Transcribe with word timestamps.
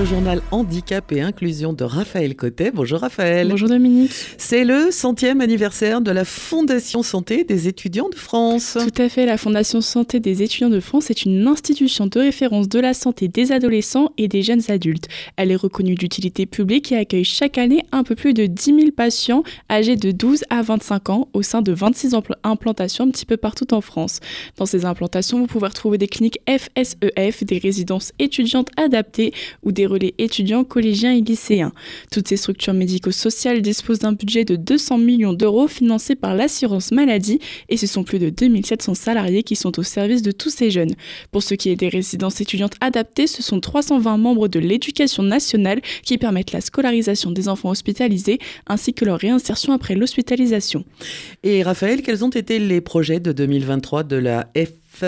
le 0.00 0.06
journal 0.06 0.40
Handicap 0.50 1.12
et 1.12 1.20
Inclusion 1.20 1.74
de 1.74 1.84
Raphaël 1.84 2.34
Cotet. 2.34 2.70
Bonjour 2.70 3.00
Raphaël. 3.00 3.48
Bonjour 3.50 3.68
Dominique. 3.68 4.12
C'est 4.38 4.64
le 4.64 4.90
centième 4.90 5.42
anniversaire 5.42 6.00
de 6.00 6.10
la 6.10 6.24
Fondation 6.24 7.02
Santé 7.02 7.44
des 7.44 7.68
étudiants 7.68 8.08
de 8.08 8.14
France. 8.14 8.78
Tout 8.80 9.02
à 9.02 9.10
fait, 9.10 9.26
la 9.26 9.36
Fondation 9.36 9.82
Santé 9.82 10.18
des 10.18 10.42
étudiants 10.42 10.70
de 10.70 10.80
France 10.80 11.10
est 11.10 11.26
une 11.26 11.46
institution 11.46 12.06
de 12.06 12.18
référence 12.18 12.66
de 12.70 12.80
la 12.80 12.94
santé 12.94 13.28
des 13.28 13.52
adolescents 13.52 14.12
et 14.16 14.26
des 14.26 14.42
jeunes 14.42 14.62
adultes. 14.68 15.06
Elle 15.36 15.50
est 15.50 15.56
reconnue 15.56 15.96
d'utilité 15.96 16.46
publique 16.46 16.92
et 16.92 16.96
accueille 16.96 17.24
chaque 17.24 17.58
année 17.58 17.84
un 17.92 18.02
peu 18.02 18.14
plus 18.14 18.32
de 18.32 18.46
10 18.46 18.64
000 18.64 18.78
patients 18.96 19.42
âgés 19.70 19.96
de 19.96 20.12
12 20.12 20.44
à 20.48 20.62
25 20.62 21.10
ans 21.10 21.28
au 21.34 21.42
sein 21.42 21.60
de 21.60 21.72
26 21.72 22.14
implantations 22.42 23.04
un 23.04 23.10
petit 23.10 23.26
peu 23.26 23.36
partout 23.36 23.74
en 23.74 23.82
France. 23.82 24.20
Dans 24.56 24.66
ces 24.66 24.86
implantations, 24.86 25.40
vous 25.40 25.46
pouvez 25.46 25.66
retrouver 25.66 25.98
des 25.98 26.08
cliniques 26.08 26.38
FSEF, 26.48 27.42
e 27.42 27.44
des 27.44 27.58
résidences 27.58 28.12
étudiantes 28.18 28.68
adaptées 28.78 29.34
ou 29.62 29.72
des 29.72 29.89
relais 29.90 30.14
étudiants, 30.18 30.64
collégiens 30.64 31.12
et 31.12 31.20
lycéens. 31.20 31.72
Toutes 32.10 32.28
ces 32.28 32.36
structures 32.36 32.74
médico-sociales 32.74 33.62
disposent 33.62 33.98
d'un 33.98 34.12
budget 34.12 34.44
de 34.44 34.56
200 34.56 34.98
millions 34.98 35.32
d'euros 35.32 35.68
financé 35.68 36.14
par 36.14 36.34
l'assurance 36.34 36.92
maladie 36.92 37.40
et 37.68 37.76
ce 37.76 37.86
sont 37.86 38.04
plus 38.04 38.18
de 38.18 38.30
2700 38.30 38.94
salariés 38.94 39.42
qui 39.42 39.56
sont 39.56 39.78
au 39.78 39.82
service 39.82 40.22
de 40.22 40.32
tous 40.32 40.50
ces 40.50 40.70
jeunes. 40.70 40.94
Pour 41.30 41.42
ce 41.42 41.54
qui 41.54 41.70
est 41.70 41.76
des 41.76 41.88
résidences 41.88 42.40
étudiantes 42.40 42.74
adaptées, 42.80 43.26
ce 43.26 43.42
sont 43.42 43.60
320 43.60 44.16
membres 44.16 44.48
de 44.48 44.58
l'éducation 44.58 45.22
nationale 45.22 45.80
qui 46.02 46.18
permettent 46.18 46.52
la 46.52 46.60
scolarisation 46.60 47.30
des 47.30 47.48
enfants 47.48 47.70
hospitalisés 47.70 48.38
ainsi 48.66 48.94
que 48.94 49.04
leur 49.04 49.18
réinsertion 49.18 49.72
après 49.72 49.94
l'hospitalisation. 49.94 50.84
Et 51.42 51.62
Raphaël, 51.62 52.02
quels 52.02 52.24
ont 52.24 52.30
été 52.30 52.58
les 52.58 52.80
projets 52.80 53.20
de 53.20 53.32
2023 53.32 54.04
de 54.04 54.16
la 54.16 54.48
F 54.56 55.04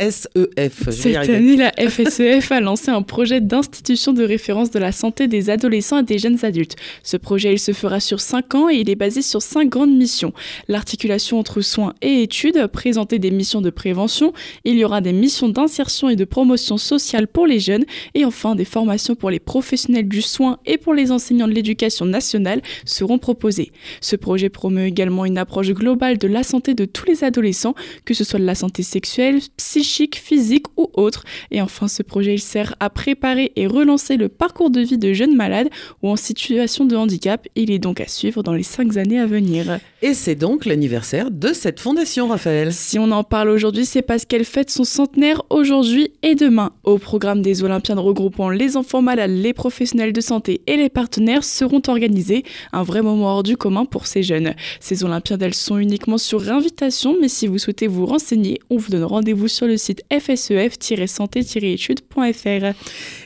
SEF. 0.00 0.90
Cette 0.90 1.16
année, 1.16 1.56
la 1.56 1.70
FSEF 1.70 2.50
e 2.50 2.54
a 2.54 2.60
lancé 2.60 2.90
un 2.90 3.02
projet 3.02 3.40
d'institution 3.40 4.12
de 4.12 4.24
référence 4.24 4.70
de 4.70 4.78
la 4.78 4.90
santé 4.90 5.28
des 5.28 5.50
adolescents 5.50 5.98
et 5.98 6.02
des 6.02 6.18
jeunes 6.18 6.44
adultes. 6.44 6.76
Ce 7.02 7.16
projet, 7.16 7.52
il 7.52 7.58
se 7.58 7.72
fera 7.72 8.00
sur 8.00 8.20
5 8.20 8.54
ans 8.54 8.68
et 8.68 8.76
il 8.76 8.90
est 8.90 8.96
basé 8.96 9.22
sur 9.22 9.42
5 9.42 9.68
grandes 9.68 9.94
missions. 9.94 10.32
L'articulation 10.66 11.38
entre 11.38 11.60
soins 11.60 11.94
et 12.02 12.22
études, 12.22 12.66
présenter 12.68 13.18
des 13.18 13.30
missions 13.30 13.60
de 13.60 13.70
prévention, 13.70 14.32
il 14.64 14.76
y 14.76 14.84
aura 14.84 15.00
des 15.00 15.12
missions 15.12 15.48
d'insertion 15.48 16.08
et 16.08 16.16
de 16.16 16.24
promotion 16.24 16.78
sociale 16.78 17.28
pour 17.28 17.46
les 17.46 17.60
jeunes 17.60 17.84
et 18.14 18.24
enfin 18.24 18.54
des 18.54 18.64
formations 18.64 19.14
pour 19.14 19.30
les 19.30 19.40
professionnels 19.40 20.08
du 20.08 20.22
soin 20.22 20.58
et 20.66 20.78
pour 20.78 20.94
les 20.94 21.12
enseignants 21.12 21.48
de 21.48 21.52
l'éducation 21.52 22.06
nationale 22.06 22.62
seront 22.84 23.18
proposées. 23.18 23.70
Ce 24.00 24.16
projet 24.16 24.48
promeut 24.48 24.86
également 24.86 25.26
une 25.26 25.38
approche 25.38 25.70
globale 25.70 26.18
de 26.18 26.28
la 26.28 26.42
santé 26.42 26.74
de 26.74 26.86
tous 26.86 27.06
les 27.06 27.24
adolescents, 27.24 27.74
que 28.04 28.14
ce 28.14 28.24
soit 28.24 28.40
de 28.40 28.44
la 28.44 28.54
santé 28.54 28.82
sexuelle, 28.82 29.40
psychique, 29.82 30.16
physique 30.16 30.66
ou 30.76 30.90
autre. 30.94 31.24
Et 31.50 31.60
enfin, 31.60 31.88
ce 31.88 32.04
projet, 32.04 32.34
il 32.34 32.40
sert 32.40 32.76
à 32.78 32.88
préparer 32.88 33.50
et 33.56 33.66
relancer 33.66 34.16
le 34.16 34.28
parcours 34.28 34.70
de 34.70 34.80
vie 34.80 34.96
de 34.96 35.12
jeunes 35.12 35.34
malades 35.34 35.68
ou 36.02 36.08
en 36.08 36.14
situation 36.14 36.84
de 36.84 36.94
handicap. 36.94 37.48
Il 37.56 37.72
est 37.72 37.80
donc 37.80 38.00
à 38.00 38.06
suivre 38.06 38.44
dans 38.44 38.52
les 38.52 38.62
cinq 38.62 38.96
années 38.96 39.18
à 39.18 39.26
venir. 39.26 39.80
Et 40.00 40.14
c'est 40.14 40.36
donc 40.36 40.66
l'anniversaire 40.66 41.32
de 41.32 41.52
cette 41.52 41.80
fondation, 41.80 42.28
Raphaël. 42.28 42.72
Si 42.72 42.98
on 43.00 43.10
en 43.10 43.24
parle 43.24 43.48
aujourd'hui, 43.48 43.84
c'est 43.84 44.02
parce 44.02 44.24
qu'elle 44.24 44.44
fête 44.44 44.70
son 44.70 44.84
centenaire 44.84 45.42
aujourd'hui 45.50 46.12
et 46.22 46.36
demain. 46.36 46.70
Au 46.84 46.98
programme 46.98 47.42
des 47.42 47.64
Olympiades 47.64 47.98
regroupant 47.98 48.50
les 48.50 48.76
enfants 48.76 49.02
malades, 49.02 49.32
les 49.32 49.52
professionnels 49.52 50.12
de 50.12 50.20
santé 50.20 50.60
et 50.68 50.76
les 50.76 50.90
partenaires 50.90 51.42
seront 51.42 51.82
organisés. 51.88 52.44
Un 52.72 52.84
vrai 52.84 53.02
moment 53.02 53.26
hors 53.26 53.42
du 53.42 53.56
commun 53.56 53.84
pour 53.84 54.06
ces 54.06 54.22
jeunes. 54.22 54.54
Ces 54.78 55.02
Olympiades, 55.02 55.42
elles 55.42 55.54
sont 55.54 55.78
uniquement 55.78 56.18
sur 56.18 56.50
invitation, 56.52 57.16
mais 57.20 57.28
si 57.28 57.48
vous 57.48 57.58
souhaitez 57.58 57.88
vous 57.88 58.06
renseigner, 58.06 58.60
on 58.70 58.76
vous 58.76 58.90
donne 58.90 59.04
rendez-vous 59.04 59.48
sur 59.48 59.66
le 59.66 59.71
site 59.76 60.02
fsef-santé-études.fr. 60.10 62.76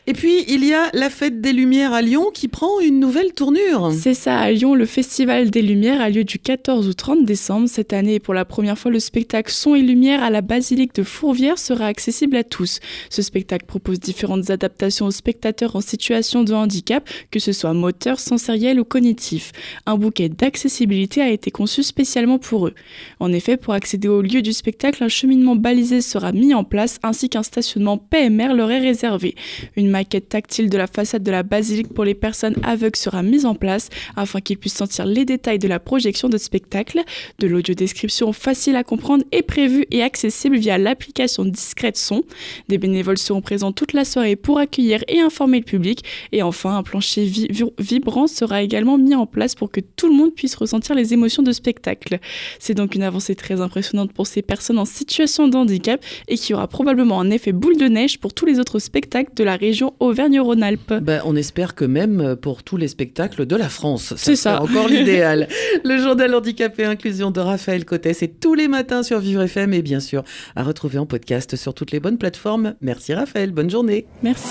Et 0.06 0.12
puis, 0.12 0.44
il 0.48 0.64
y 0.64 0.72
a 0.72 0.88
la 0.92 1.10
Fête 1.10 1.40
des 1.40 1.52
Lumières 1.52 1.92
à 1.92 2.02
Lyon 2.02 2.30
qui 2.32 2.48
prend 2.48 2.80
une 2.80 3.00
nouvelle 3.00 3.32
tournure. 3.32 3.92
C'est 3.92 4.14
ça, 4.14 4.38
à 4.38 4.50
Lyon, 4.50 4.74
le 4.74 4.86
Festival 4.86 5.50
des 5.50 5.62
Lumières 5.62 6.00
a 6.00 6.10
lieu 6.10 6.24
du 6.24 6.38
14 6.38 6.88
au 6.88 6.92
30 6.92 7.24
décembre. 7.24 7.68
Cette 7.68 7.92
année, 7.92 8.20
pour 8.20 8.34
la 8.34 8.44
première 8.44 8.78
fois, 8.78 8.90
le 8.90 9.00
spectacle 9.00 9.52
Son 9.52 9.74
et 9.74 9.82
Lumière 9.82 10.22
à 10.22 10.30
la 10.30 10.42
basilique 10.42 10.94
de 10.94 11.02
Fourvière 11.02 11.58
sera 11.58 11.86
accessible 11.86 12.36
à 12.36 12.44
tous. 12.44 12.80
Ce 13.10 13.22
spectacle 13.22 13.66
propose 13.66 14.00
différentes 14.00 14.50
adaptations 14.50 15.06
aux 15.06 15.10
spectateurs 15.10 15.76
en 15.76 15.80
situation 15.80 16.44
de 16.44 16.54
handicap, 16.54 17.08
que 17.30 17.38
ce 17.38 17.52
soit 17.52 17.72
moteur, 17.72 18.20
sensoriel 18.20 18.80
ou 18.80 18.84
cognitif. 18.84 19.52
Un 19.86 19.96
bouquet 19.96 20.28
d'accessibilité 20.28 21.20
a 21.20 21.30
été 21.30 21.50
conçu 21.50 21.82
spécialement 21.82 22.38
pour 22.38 22.68
eux. 22.68 22.74
En 23.20 23.32
effet, 23.32 23.56
pour 23.56 23.74
accéder 23.74 24.08
au 24.08 24.22
lieu 24.22 24.42
du 24.42 24.52
spectacle, 24.52 25.02
un 25.02 25.08
cheminement 25.08 25.56
balisé 25.56 26.00
sera 26.00 26.32
mis 26.36 26.54
en 26.54 26.64
place 26.64 26.98
ainsi 27.02 27.28
qu'un 27.28 27.42
stationnement 27.42 27.98
PMR 27.98 28.54
leur 28.54 28.70
est 28.70 28.78
réservé. 28.78 29.34
Une 29.76 29.90
maquette 29.90 30.28
tactile 30.28 30.70
de 30.70 30.78
la 30.78 30.86
façade 30.86 31.22
de 31.22 31.30
la 31.30 31.42
basilique 31.42 31.92
pour 31.92 32.04
les 32.04 32.14
personnes 32.14 32.56
aveugles 32.62 32.96
sera 32.96 33.22
mise 33.22 33.46
en 33.46 33.54
place 33.54 33.88
afin 34.14 34.40
qu'ils 34.40 34.58
puissent 34.58 34.74
sentir 34.74 35.06
les 35.06 35.24
détails 35.24 35.58
de 35.58 35.68
la 35.68 35.80
projection 35.80 36.28
de 36.28 36.38
spectacle. 36.38 37.02
De 37.38 37.46
l'audio-description 37.46 38.32
facile 38.32 38.76
à 38.76 38.84
comprendre 38.84 39.24
est 39.32 39.42
prévue 39.42 39.86
et 39.90 40.02
accessible 40.02 40.56
via 40.56 40.78
l'application 40.78 41.44
Discrète 41.44 41.96
Son. 41.96 42.22
Des 42.68 42.78
bénévoles 42.78 43.18
seront 43.18 43.40
présents 43.40 43.72
toute 43.72 43.92
la 43.92 44.04
soirée 44.04 44.36
pour 44.36 44.58
accueillir 44.58 45.02
et 45.08 45.20
informer 45.20 45.58
le 45.58 45.64
public. 45.64 46.04
Et 46.32 46.42
enfin, 46.42 46.76
un 46.76 46.82
plancher 46.82 47.30
vibrant 47.78 48.26
sera 48.26 48.62
également 48.62 48.98
mis 48.98 49.14
en 49.14 49.26
place 49.26 49.54
pour 49.54 49.70
que 49.70 49.80
tout 49.80 50.08
le 50.08 50.14
monde 50.14 50.34
puisse 50.34 50.54
ressentir 50.54 50.94
les 50.94 51.12
émotions 51.12 51.42
de 51.42 51.52
spectacle. 51.52 52.18
C'est 52.58 52.74
donc 52.74 52.94
une 52.94 53.02
avancée 53.02 53.34
très 53.34 53.60
impressionnante 53.60 54.12
pour 54.12 54.26
ces 54.26 54.42
personnes 54.42 54.78
en 54.78 54.84
situation 54.84 55.48
de 55.48 55.56
handicap 55.56 56.04
et 56.28 56.36
qui 56.36 56.54
aura 56.54 56.68
probablement 56.68 57.20
un 57.20 57.30
effet 57.30 57.52
boule 57.52 57.76
de 57.76 57.86
neige 57.86 58.18
pour 58.18 58.34
tous 58.34 58.46
les 58.46 58.58
autres 58.58 58.78
spectacles 58.78 59.32
de 59.34 59.44
la 59.44 59.56
région 59.56 59.94
Auvergne-Rhône-Alpes. 60.00 60.94
Ben, 61.02 61.20
on 61.24 61.36
espère 61.36 61.74
que 61.74 61.84
même 61.84 62.36
pour 62.36 62.62
tous 62.62 62.76
les 62.76 62.88
spectacles 62.88 63.46
de 63.46 63.56
la 63.56 63.68
France. 63.68 64.14
C'est 64.16 64.36
ça. 64.36 64.62
encore 64.62 64.88
l'idéal. 64.88 65.48
Le 65.84 65.98
journal 65.98 66.34
handicap 66.34 66.78
et 66.78 66.84
inclusion 66.84 67.30
de 67.30 67.40
Raphaël 67.40 67.84
Cotet, 67.84 68.14
c'est 68.14 68.40
tous 68.40 68.54
les 68.54 68.68
matins 68.68 69.02
sur 69.02 69.18
Vivre 69.18 69.42
FM 69.42 69.72
et 69.72 69.82
bien 69.82 70.00
sûr 70.00 70.22
à 70.54 70.62
retrouver 70.62 70.98
en 70.98 71.06
podcast 71.06 71.56
sur 71.56 71.74
toutes 71.74 71.92
les 71.92 72.00
bonnes 72.00 72.18
plateformes. 72.18 72.74
Merci 72.80 73.14
Raphaël, 73.14 73.52
bonne 73.52 73.70
journée. 73.70 74.06
Merci. 74.22 74.48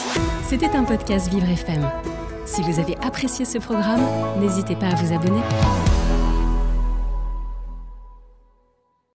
C'était 0.48 0.76
un 0.76 0.84
podcast 0.84 1.30
Vivre 1.32 1.50
FM. 1.50 1.90
Si 2.46 2.62
vous 2.62 2.80
avez 2.80 2.96
apprécié 3.02 3.44
ce 3.44 3.58
programme, 3.58 4.02
n'hésitez 4.40 4.76
pas 4.76 4.88
à 4.88 4.96
vous 4.96 5.14
abonner. 5.14 5.42